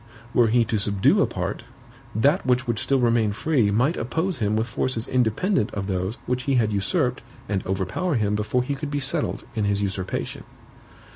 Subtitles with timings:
[0.33, 1.61] Were he to subdue a part,
[2.15, 6.45] that which would still remain free might oppose him with forces independent of those which
[6.45, 10.43] he had usurped and overpower him before he could be settled in his usurpation."